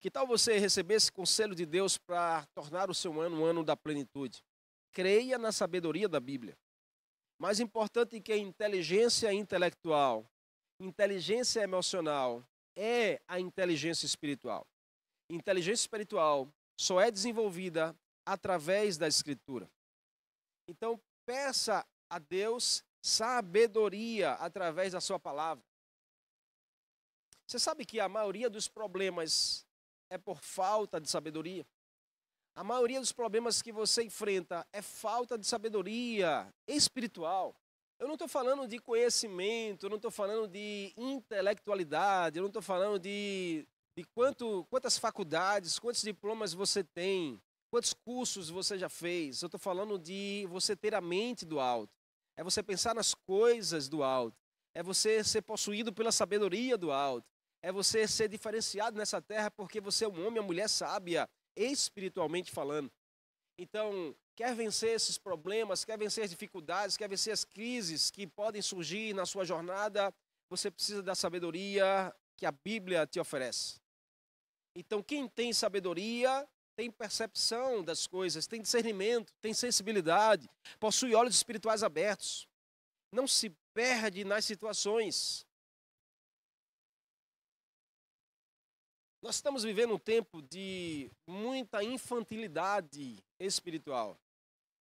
[0.00, 3.64] Que tal você receber esse conselho de Deus para tornar o seu ano um ano
[3.64, 4.42] da plenitude?
[4.92, 6.56] Creia na sabedoria da Bíblia.
[7.38, 10.24] Mais importante que a inteligência intelectual,
[10.78, 12.44] inteligência emocional
[12.76, 14.66] é a inteligência espiritual.
[15.30, 19.70] Inteligência espiritual só é desenvolvida através da Escritura.
[20.68, 25.64] Então, peça a Deus sabedoria através da Sua palavra.
[27.46, 29.66] Você sabe que a maioria dos problemas
[30.08, 31.66] é por falta de sabedoria?
[32.56, 37.54] A maioria dos problemas que você enfrenta é falta de sabedoria espiritual.
[37.98, 42.62] Eu não estou falando de conhecimento, eu não estou falando de intelectualidade, eu não estou
[42.62, 49.42] falando de, de quanto, quantas faculdades, quantos diplomas você tem, quantos cursos você já fez.
[49.42, 51.92] Eu estou falando de você ter a mente do alto.
[52.36, 54.36] É você pensar nas coisas do alto.
[54.74, 57.26] É você ser possuído pela sabedoria do alto.
[57.62, 62.50] É você ser diferenciado nessa terra porque você é um homem, uma mulher sábia espiritualmente
[62.50, 62.90] falando.
[63.56, 68.60] Então, quer vencer esses problemas, quer vencer as dificuldades, quer vencer as crises que podem
[68.60, 70.12] surgir na sua jornada,
[70.50, 73.83] você precisa da sabedoria que a Bíblia te oferece.
[74.74, 81.82] Então, quem tem sabedoria tem percepção das coisas, tem discernimento, tem sensibilidade, possui olhos espirituais
[81.82, 82.48] abertos.
[83.12, 85.46] Não se perde nas situações.
[89.22, 94.18] Nós estamos vivendo um tempo de muita infantilidade espiritual.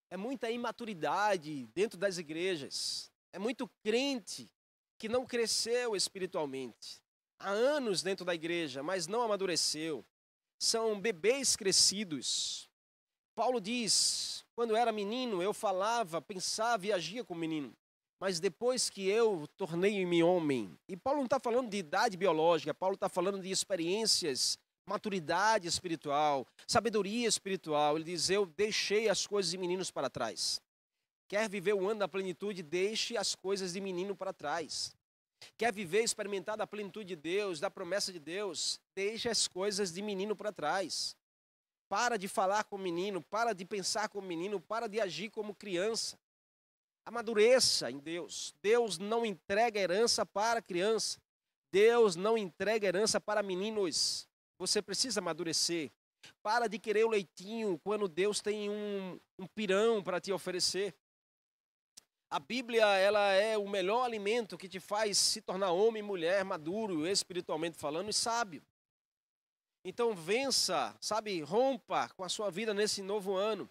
[0.09, 3.11] É muita imaturidade dentro das igrejas.
[3.31, 4.49] É muito crente
[4.97, 7.02] que não cresceu espiritualmente.
[7.43, 10.05] Há anos dentro da igreja, mas não amadureceu.
[10.57, 12.69] São bebês crescidos.
[13.35, 17.75] Paulo diz: quando era menino, eu falava, pensava e agia como menino
[18.23, 20.79] mas depois que eu tornei-me homem.
[20.87, 26.47] E Paulo não está falando de idade biológica, Paulo está falando de experiências, maturidade espiritual,
[26.65, 27.97] sabedoria espiritual.
[27.97, 30.61] Ele diz: Eu deixei as coisas de meninos para trás.
[31.27, 34.95] Quer viver o ano da plenitude, deixe as coisas de menino para trás.
[35.57, 40.01] Quer viver, experimentar da plenitude de Deus, da promessa de Deus, deixe as coisas de
[40.01, 41.15] menino para trás.
[41.89, 46.17] Para de falar como menino, para de pensar como menino, para de agir como criança.
[47.05, 48.53] Amadureça em Deus.
[48.61, 51.21] Deus não entrega herança para criança.
[51.71, 54.27] Deus não entrega herança para meninos.
[54.57, 55.91] Você precisa amadurecer.
[56.41, 60.95] Para de querer o leitinho quando Deus tem um, um pirão para te oferecer.
[62.33, 66.43] A Bíblia ela é o melhor alimento que te faz se tornar homem e mulher
[66.43, 68.63] maduro, espiritualmente falando, e sábio.
[69.85, 73.69] Então vença, sabe, rompa com a sua vida nesse novo ano.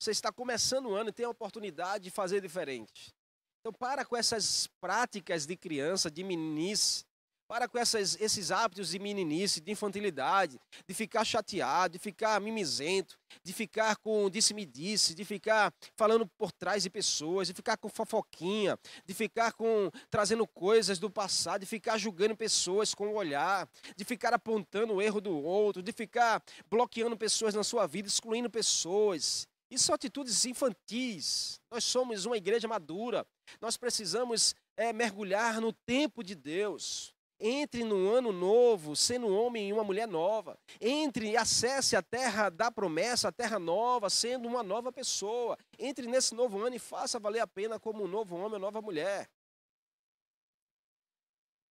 [0.00, 3.14] Você está começando o ano e tem a oportunidade de fazer diferente.
[3.60, 7.04] Então, para com essas práticas de criança, de meninice.
[7.48, 13.18] Para com essas, esses hábitos de meninice, de infantilidade, de ficar chateado, de ficar mimizento,
[13.42, 18.78] de ficar com disse-me-disse, de ficar falando por trás de pessoas, de ficar com fofoquinha,
[19.04, 24.04] de ficar com trazendo coisas do passado, de ficar julgando pessoas com o olhar, de
[24.04, 29.46] ficar apontando o erro do outro, de ficar bloqueando pessoas na sua vida, excluindo pessoas.
[29.72, 31.58] Isso são atitudes infantis.
[31.70, 33.26] Nós somos uma igreja madura.
[33.58, 37.11] Nós precisamos é, mergulhar no tempo de Deus.
[37.44, 40.56] Entre no ano novo, sendo um homem e uma mulher nova.
[40.80, 45.58] Entre e acesse a terra da promessa, a terra nova, sendo uma nova pessoa.
[45.76, 48.80] Entre nesse novo ano e faça valer a pena como um novo homem ou nova
[48.80, 49.28] mulher.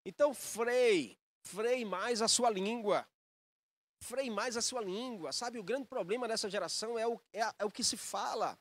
[0.06, 3.08] Então, freie, freie mais a sua língua.
[4.04, 5.32] Freie mais a sua língua.
[5.32, 8.60] Sabe, o grande problema dessa geração é o, é, é o que se fala.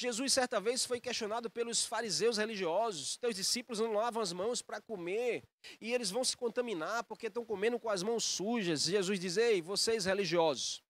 [0.00, 4.80] Jesus, certa vez, foi questionado pelos fariseus religiosos: teus discípulos não lavam as mãos para
[4.80, 5.42] comer
[5.80, 8.84] e eles vão se contaminar porque estão comendo com as mãos sujas.
[8.84, 10.84] Jesus diz: Ei, vocês religiosos,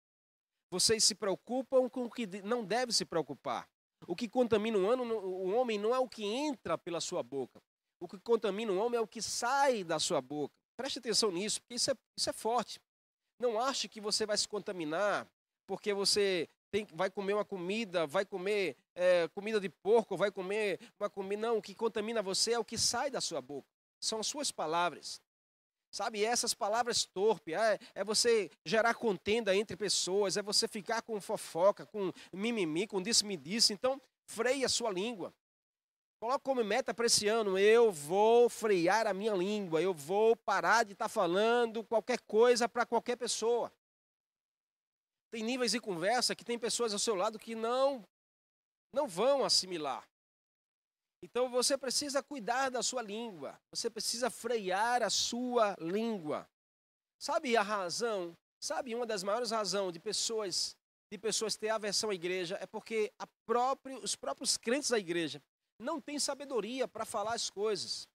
[0.71, 3.66] vocês se preocupam com o que não deve se preocupar.
[4.07, 7.62] O que contamina o, ano, o homem não é o que entra pela sua boca.
[7.99, 10.55] O que contamina o homem é o que sai da sua boca.
[10.77, 12.79] Preste atenção nisso, porque isso é, isso é forte.
[13.40, 15.27] Não ache que você vai se contaminar
[15.66, 20.78] porque você tem, vai comer uma comida, vai comer é, comida de porco, vai comer
[20.98, 21.42] uma comida.
[21.42, 23.68] Não, o que contamina você é o que sai da sua boca.
[24.00, 25.20] São as suas palavras.
[25.90, 31.18] Sabe, essas palavras torpes, é, é, você gerar contenda entre pessoas, é você ficar com
[31.18, 33.72] fofoca, com mimimi, com disse-me-disse.
[33.72, 35.33] Então, freie a sua língua.
[36.20, 40.85] Coloque como meta para esse ano, eu vou frear a minha língua, eu vou parar
[40.85, 43.72] de estar tá falando qualquer coisa para qualquer pessoa.
[45.30, 48.02] Tem níveis de conversa que tem pessoas ao seu lado que não
[48.92, 50.02] não vão assimilar.
[51.22, 53.58] Então você precisa cuidar da sua língua.
[53.70, 56.48] Você precisa frear a sua língua.
[57.18, 58.34] Sabe a razão?
[58.60, 60.76] Sabe uma das maiores razões de pessoas
[61.10, 63.10] de pessoas ter aversão à igreja é porque
[63.46, 65.40] próprio, os próprios crentes da igreja
[65.80, 68.06] não têm sabedoria para falar as coisas.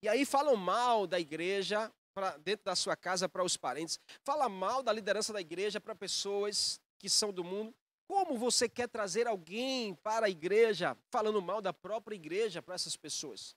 [0.00, 4.48] E aí falam mal da igreja pra, dentro da sua casa para os parentes, fala
[4.48, 7.74] mal da liderança da igreja para pessoas que são do mundo.
[8.08, 12.96] Como você quer trazer alguém para a igreja falando mal da própria igreja para essas
[12.96, 13.54] pessoas?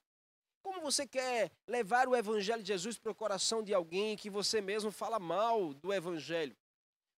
[0.62, 4.60] Como você quer levar o evangelho de Jesus para o coração de alguém que você
[4.60, 6.54] mesmo fala mal do evangelho?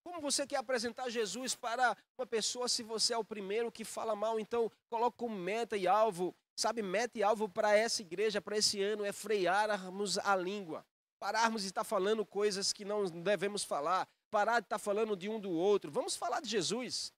[0.05, 4.15] Como você quer apresentar Jesus para uma pessoa se você é o primeiro que fala
[4.15, 4.39] mal?
[4.39, 4.71] Então,
[5.17, 9.13] como meta e alvo, sabe, meta e alvo para essa igreja, para esse ano, é
[9.13, 10.85] frearmos a língua
[11.23, 15.39] pararmos de estar falando coisas que não devemos falar, parar de estar falando de um
[15.39, 15.89] do outro.
[15.89, 17.13] Vamos falar de Jesus.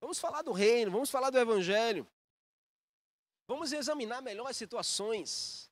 [0.00, 2.06] Vamos falar do reino, vamos falar do evangelho.
[3.48, 5.68] Vamos examinar melhor as situações.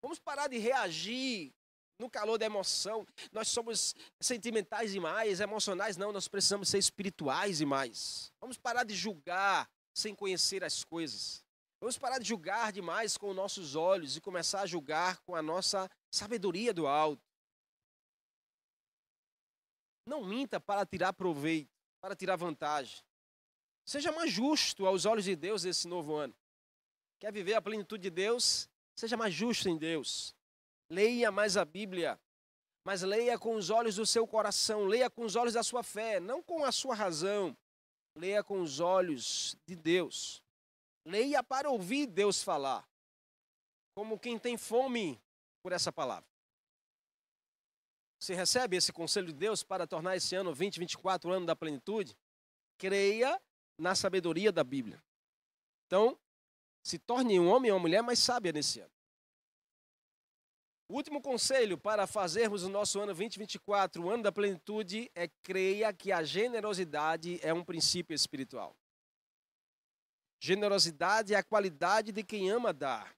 [0.00, 1.52] Vamos parar de reagir
[1.98, 3.04] no calor da emoção.
[3.32, 8.32] Nós somos sentimentais demais, emocionais não, nós precisamos ser espirituais demais.
[8.40, 11.44] Vamos parar de julgar sem conhecer as coisas.
[11.80, 15.40] Vamos parar de julgar demais com os nossos olhos e começar a julgar com a
[15.40, 17.22] nossa sabedoria do alto.
[20.04, 23.02] Não minta para tirar proveito, para tirar vantagem.
[23.82, 26.34] Seja mais justo aos olhos de Deus esse novo ano.
[27.18, 28.68] Quer viver a plenitude de Deus?
[28.94, 30.34] Seja mais justo em Deus.
[30.90, 32.20] Leia mais a Bíblia,
[32.84, 36.20] mas leia com os olhos do seu coração, leia com os olhos da sua fé,
[36.20, 37.56] não com a sua razão.
[38.14, 40.42] Leia com os olhos de Deus.
[41.04, 42.86] Leia para ouvir Deus falar,
[43.94, 45.20] como quem tem fome
[45.62, 46.28] por essa palavra.
[48.18, 52.16] Você recebe esse conselho de Deus para tornar esse ano 2024 o ano da plenitude?
[52.76, 53.40] Creia
[53.78, 55.02] na sabedoria da Bíblia.
[55.86, 56.18] Então,
[56.82, 58.92] se torne um homem ou uma mulher mais sábia nesse ano.
[60.88, 65.92] O último conselho para fazermos o nosso ano 2024, o ano da plenitude, é creia
[65.92, 68.76] que a generosidade é um princípio espiritual.
[70.40, 73.14] Generosidade é a qualidade de quem ama dar.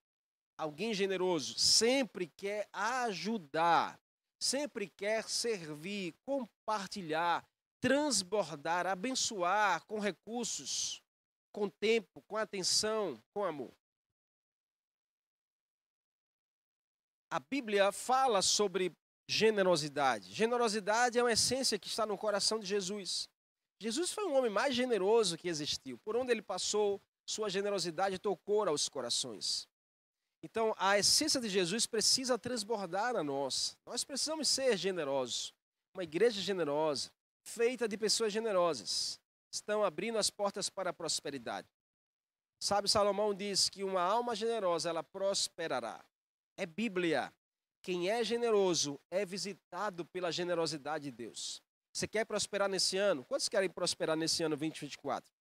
[0.58, 3.98] Alguém generoso sempre quer ajudar,
[4.40, 7.44] sempre quer servir, compartilhar,
[7.80, 11.00] transbordar, abençoar com recursos,
[11.52, 13.72] com tempo, com atenção, com amor.
[17.30, 18.92] A Bíblia fala sobre
[19.28, 20.32] generosidade.
[20.32, 23.28] Generosidade é uma essência que está no coração de Jesus.
[23.80, 25.98] Jesus foi o homem mais generoso que existiu.
[25.98, 27.00] Por onde ele passou,
[27.32, 29.66] sua generosidade tocou aos corações.
[30.42, 33.76] Então, a essência de Jesus precisa transbordar a nós.
[33.86, 35.54] Nós precisamos ser generosos.
[35.94, 37.10] Uma igreja generosa,
[37.42, 39.18] feita de pessoas generosas,
[39.50, 41.68] estão abrindo as portas para a prosperidade.
[42.60, 46.04] Sabe, Salomão diz que uma alma generosa, ela prosperará.
[46.56, 47.32] É Bíblia.
[47.82, 51.62] Quem é generoso é visitado pela generosidade de Deus.
[51.92, 53.24] Você quer prosperar nesse ano?
[53.24, 55.31] Quantos querem prosperar nesse ano 2024?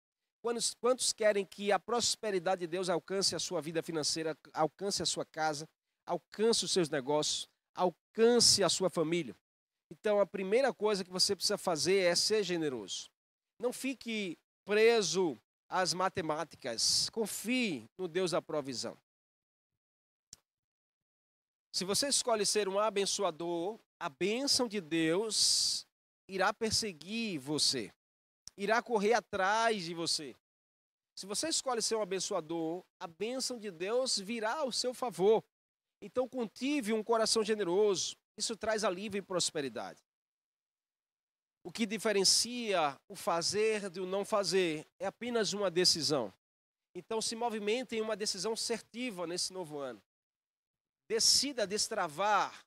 [0.41, 5.05] Quantos, quantos querem que a prosperidade de Deus alcance a sua vida financeira, alcance a
[5.05, 5.69] sua casa,
[6.05, 9.35] alcance os seus negócios, alcance a sua família?
[9.91, 13.11] Então, a primeira coisa que você precisa fazer é ser generoso.
[13.59, 15.37] Não fique preso
[15.69, 17.09] às matemáticas.
[17.09, 18.97] Confie no Deus da provisão.
[21.71, 25.85] Se você escolhe ser um abençoador, a bênção de Deus
[26.27, 27.93] irá perseguir você,
[28.61, 30.35] irá correr atrás de você.
[31.15, 35.43] Se você escolhe ser um abençoador, a bênção de Deus virá ao seu favor.
[35.99, 38.15] Então, cultive um coração generoso.
[38.37, 39.99] Isso traz alívio e prosperidade.
[41.63, 46.31] O que diferencia o fazer do não fazer é apenas uma decisão.
[46.93, 50.01] Então, se movimente em uma decisão assertiva nesse novo ano.
[51.09, 52.63] Decida destravar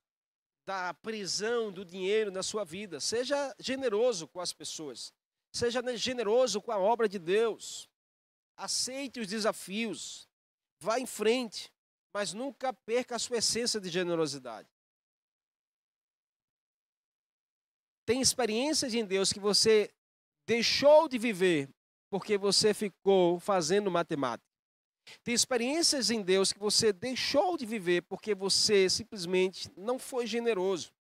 [0.66, 2.98] da prisão do dinheiro na sua vida.
[2.98, 5.12] Seja generoso com as pessoas.
[5.54, 7.88] Seja generoso com a obra de Deus.
[8.56, 10.28] Aceite os desafios.
[10.80, 11.72] Vá em frente,
[12.12, 14.68] mas nunca perca a sua essência de generosidade.
[18.04, 19.94] Tem experiências em Deus que você
[20.44, 21.70] deixou de viver
[22.10, 24.50] porque você ficou fazendo matemática.
[25.22, 30.92] Tem experiências em Deus que você deixou de viver porque você simplesmente não foi generoso.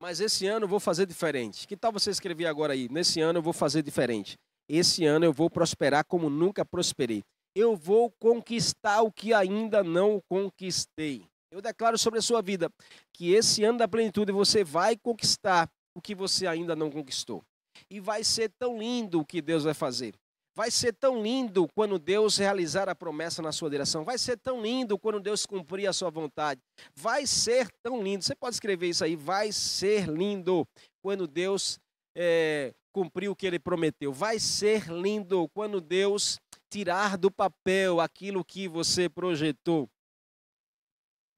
[0.00, 1.68] Mas esse ano eu vou fazer diferente.
[1.68, 2.88] Que tal você escrever agora aí?
[2.88, 4.38] Nesse ano eu vou fazer diferente.
[4.66, 7.22] Esse ano eu vou prosperar como nunca prosperei.
[7.54, 11.26] Eu vou conquistar o que ainda não conquistei.
[11.52, 12.70] Eu declaro sobre a sua vida
[13.12, 17.42] que esse ano da plenitude você vai conquistar o que você ainda não conquistou.
[17.90, 20.14] E vai ser tão lindo o que Deus vai fazer.
[20.54, 24.04] Vai ser tão lindo quando Deus realizar a promessa na sua direção.
[24.04, 26.60] Vai ser tão lindo quando Deus cumprir a sua vontade.
[26.94, 28.24] Vai ser tão lindo.
[28.24, 29.14] Você pode escrever isso aí.
[29.14, 30.66] Vai ser lindo
[31.02, 31.78] quando Deus
[32.16, 34.12] é, cumprir o que ele prometeu.
[34.12, 36.38] Vai ser lindo quando Deus
[36.68, 39.88] tirar do papel aquilo que você projetou.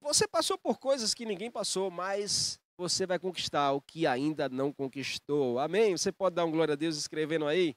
[0.01, 4.73] Você passou por coisas que ninguém passou, mas você vai conquistar o que ainda não
[4.73, 5.59] conquistou.
[5.59, 5.95] Amém?
[5.95, 7.75] Você pode dar um glória a Deus escrevendo aí?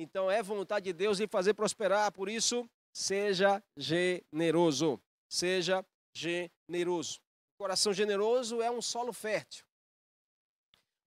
[0.00, 5.00] Então é vontade de Deus de fazer prosperar, por isso, seja generoso.
[5.28, 5.84] Seja
[6.14, 7.20] generoso.
[7.58, 9.64] coração generoso é um solo fértil.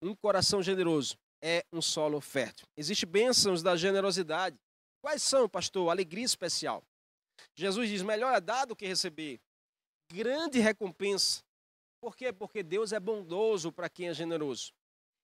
[0.02, 2.68] Um coração generoso é um solo fértil.
[2.76, 4.60] Existem bênçãos da generosidade.
[5.00, 5.90] Quais são, pastor?
[5.90, 6.84] Alegria especial.
[7.56, 9.40] Jesus diz: melhor é dar do que receber
[10.12, 11.42] grande recompensa.
[12.02, 12.34] Por quê?
[12.34, 14.74] Porque Deus é bondoso para quem é generoso.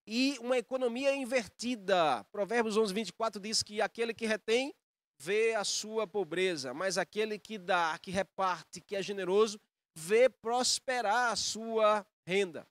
[0.08, 2.24] E uma economia invertida.
[2.32, 4.74] Provérbios 11, 24 diz que aquele que retém
[5.20, 9.60] vê a sua pobreza, mas aquele que dá, que reparte, que é generoso,
[9.94, 12.66] vê prosperar a sua renda.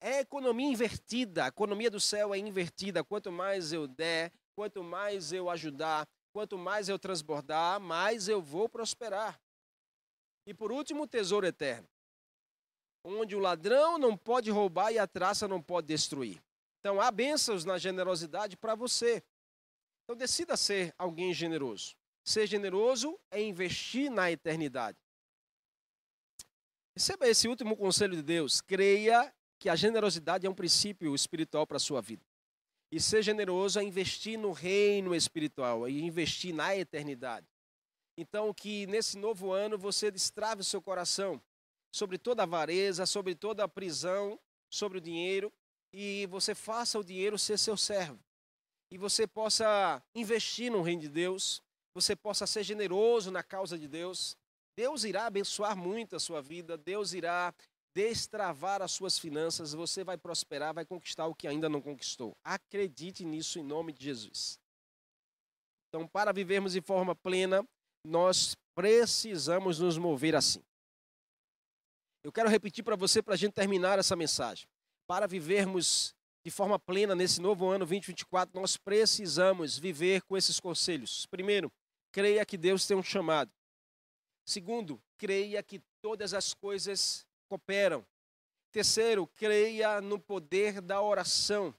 [0.00, 3.02] É economia invertida, a economia do céu é invertida.
[3.02, 8.68] Quanto mais eu der, quanto mais eu ajudar, quanto mais eu transbordar, mais eu vou
[8.68, 9.40] prosperar.
[10.46, 11.88] E por último, o tesouro eterno,
[13.06, 16.42] onde o ladrão não pode roubar e a traça não pode destruir.
[16.80, 19.22] Então há bênçãos na generosidade para você.
[20.02, 21.94] Então decida ser alguém generoso.
[22.24, 24.98] Ser generoso é investir na eternidade.
[26.96, 28.60] Receba esse último conselho de Deus.
[28.60, 32.24] Creia que a generosidade é um princípio espiritual para a sua vida.
[32.90, 37.46] E ser generoso é investir no reino espiritual, é investir na eternidade.
[38.16, 41.40] Então, que nesse novo ano você destrave o seu coração
[41.92, 44.38] sobre toda avareza, sobre toda a prisão,
[44.70, 45.52] sobre o dinheiro,
[45.92, 48.18] e você faça o dinheiro ser seu servo.
[48.90, 51.62] E você possa investir no reino de Deus,
[51.94, 54.36] você possa ser generoso na causa de Deus.
[54.76, 57.54] Deus irá abençoar muito a sua vida, Deus irá
[57.94, 62.36] destravar as suas finanças, você vai prosperar, vai conquistar o que ainda não conquistou.
[62.44, 64.60] Acredite nisso em nome de Jesus.
[65.88, 67.66] Então, para vivermos de forma plena,
[68.04, 70.62] nós precisamos nos mover assim.
[72.26, 74.66] Eu quero repetir para você, para a gente terminar essa mensagem.
[75.06, 76.12] Para vivermos
[76.44, 81.24] de forma plena nesse novo ano 2024, nós precisamos viver com esses conselhos.
[81.26, 81.72] Primeiro,
[82.10, 83.52] creia que Deus tem um chamado.
[84.44, 88.04] Segundo, creia que todas as coisas cooperam.
[88.72, 91.72] Terceiro, creia no poder da oração.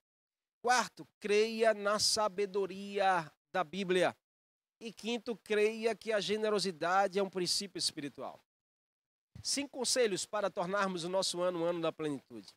[0.61, 4.15] Quarto, creia na sabedoria da Bíblia.
[4.79, 8.41] E quinto, creia que a generosidade é um princípio espiritual.
[9.41, 12.47] Cinco conselhos para tornarmos o nosso ano um ano da plenitude.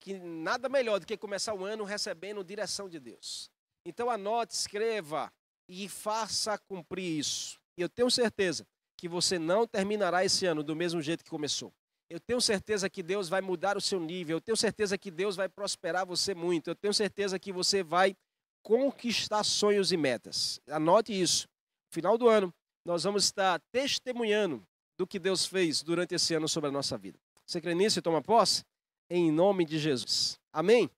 [0.00, 3.50] Que nada melhor do que começar o ano recebendo direção de Deus.
[3.84, 5.32] Então anote, escreva
[5.68, 7.58] e faça cumprir isso.
[7.76, 11.72] E eu tenho certeza que você não terminará esse ano do mesmo jeito que começou.
[12.08, 14.36] Eu tenho certeza que Deus vai mudar o seu nível.
[14.36, 16.70] Eu tenho certeza que Deus vai prosperar você muito.
[16.70, 18.16] Eu tenho certeza que você vai
[18.62, 20.60] conquistar sonhos e metas.
[20.68, 21.48] Anote isso.
[21.88, 22.54] No final do ano,
[22.84, 24.66] nós vamos estar testemunhando
[24.96, 27.18] do que Deus fez durante esse ano sobre a nossa vida.
[27.44, 28.64] Você crê nisso e toma posse?
[29.08, 30.38] Em nome de Jesus.
[30.52, 30.90] Amém?